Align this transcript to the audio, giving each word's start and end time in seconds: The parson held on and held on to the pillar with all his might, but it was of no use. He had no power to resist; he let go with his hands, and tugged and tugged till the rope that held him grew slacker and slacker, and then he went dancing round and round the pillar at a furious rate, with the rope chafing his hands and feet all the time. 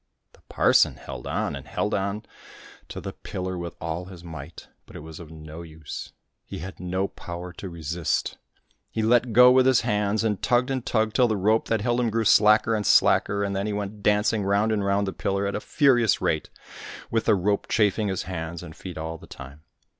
The 0.33 0.41
parson 0.49 0.95
held 0.95 1.27
on 1.27 1.55
and 1.55 1.67
held 1.67 1.93
on 1.93 2.23
to 2.89 2.99
the 2.99 3.13
pillar 3.13 3.55
with 3.55 3.75
all 3.79 4.05
his 4.05 4.23
might, 4.23 4.67
but 4.87 4.95
it 4.95 5.01
was 5.01 5.19
of 5.19 5.29
no 5.29 5.61
use. 5.61 6.11
He 6.43 6.57
had 6.57 6.79
no 6.79 7.07
power 7.07 7.53
to 7.53 7.69
resist; 7.69 8.39
he 8.89 9.03
let 9.03 9.31
go 9.31 9.51
with 9.51 9.67
his 9.67 9.81
hands, 9.81 10.23
and 10.23 10.41
tugged 10.41 10.71
and 10.71 10.83
tugged 10.83 11.15
till 11.15 11.27
the 11.27 11.37
rope 11.37 11.67
that 11.67 11.81
held 11.81 11.99
him 11.99 12.09
grew 12.09 12.25
slacker 12.25 12.73
and 12.73 12.87
slacker, 12.87 13.43
and 13.43 13.55
then 13.55 13.67
he 13.67 13.73
went 13.73 14.01
dancing 14.01 14.43
round 14.43 14.71
and 14.71 14.83
round 14.83 15.05
the 15.05 15.13
pillar 15.13 15.45
at 15.45 15.53
a 15.53 15.59
furious 15.59 16.19
rate, 16.19 16.49
with 17.11 17.25
the 17.25 17.35
rope 17.35 17.67
chafing 17.69 18.07
his 18.07 18.23
hands 18.23 18.63
and 18.63 18.75
feet 18.75 18.97
all 18.97 19.19
the 19.19 19.27
time. 19.27 19.61